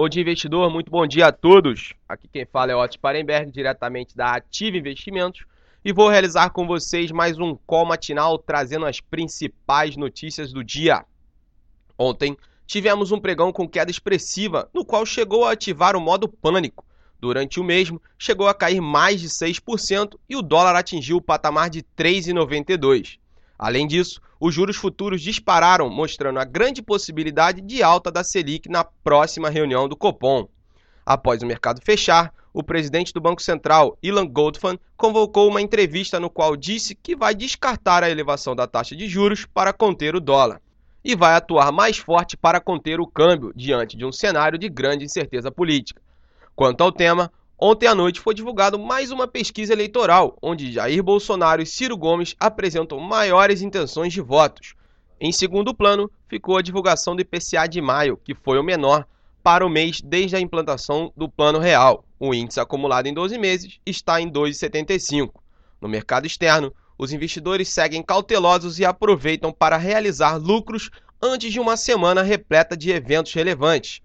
[0.00, 0.70] Bom dia, investidor.
[0.70, 1.92] Muito bom dia a todos.
[2.08, 5.44] Aqui quem fala é Otto Parenberg, diretamente da Ativa Investimentos,
[5.84, 11.04] e vou realizar com vocês mais um call matinal trazendo as principais notícias do dia.
[11.98, 12.34] Ontem
[12.66, 16.82] tivemos um pregão com queda expressiva, no qual chegou a ativar o modo pânico.
[17.20, 21.68] Durante o mesmo, chegou a cair mais de 6% e o dólar atingiu o patamar
[21.68, 23.18] de 3,92.
[23.58, 28.82] Além disso, os juros futuros dispararam, mostrando a grande possibilidade de alta da Selic na
[28.82, 30.48] próxima reunião do Copom.
[31.04, 36.30] Após o mercado fechar, o presidente do Banco Central, Ilan Goldfan, convocou uma entrevista no
[36.30, 40.60] qual disse que vai descartar a elevação da taxa de juros para conter o dólar
[41.04, 45.04] e vai atuar mais forte para conter o câmbio diante de um cenário de grande
[45.04, 46.00] incerteza política.
[46.56, 47.30] Quanto ao tema,
[47.62, 52.34] Ontem à noite foi divulgado mais uma pesquisa eleitoral, onde Jair Bolsonaro e Ciro Gomes
[52.40, 54.74] apresentam maiores intenções de votos.
[55.20, 59.06] Em segundo plano, ficou a divulgação do IPCA de maio, que foi o menor
[59.42, 62.02] para o mês desde a implantação do Plano Real.
[62.18, 65.30] O índice acumulado em 12 meses está em 2,75.
[65.82, 70.88] No mercado externo, os investidores seguem cautelosos e aproveitam para realizar lucros
[71.20, 74.00] antes de uma semana repleta de eventos relevantes.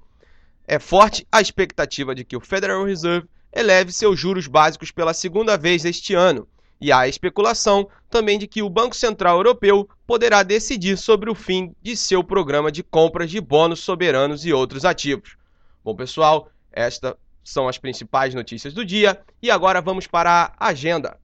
[0.68, 5.58] É forte a expectativa de que o Federal Reserve eleve seus juros básicos pela segunda
[5.58, 6.48] vez este ano.
[6.80, 11.74] E há especulação também de que o Banco Central Europeu poderá decidir sobre o fim
[11.82, 15.38] de seu programa de compras de bônus soberanos e outros ativos.
[15.84, 21.18] Bom, pessoal, estas são as principais notícias do dia e agora vamos para a agenda.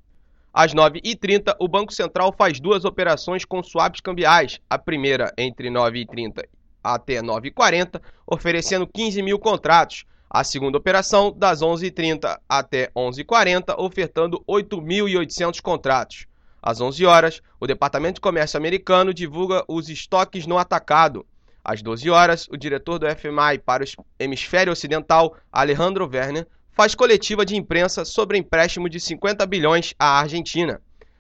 [0.54, 4.60] Às 9h30, o Banco Central faz duas operações com swaps cambiais.
[4.70, 6.44] A primeira entre 9h30
[6.84, 10.06] até 9h40, oferecendo 15 mil contratos.
[10.34, 16.26] A segunda operação, das 11h30 até 11h40, ofertando 8.800 contratos.
[16.62, 21.26] Às 11 horas, o Departamento de Comércio americano divulga os estoques no atacado.
[21.62, 23.88] Às 12 horas, o diretor do FMI para o
[24.18, 30.80] hemisfério ocidental, Alejandro Werner, faz coletiva de imprensa sobre empréstimo de 50 bilhões à Argentina.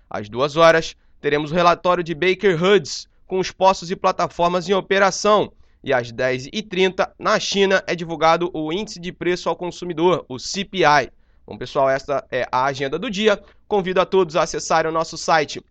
[0.09, 4.73] Às 2 horas, teremos o relatório de Baker Hughes com os postos e plataformas em
[4.73, 5.51] operação
[5.83, 11.11] e às 10h30, na China, é divulgado o Índice de Preço ao Consumidor, o CPI.
[11.45, 13.41] Bom, pessoal, esta é a agenda do dia.
[13.67, 15.61] Convido a todos a acessarem o nosso site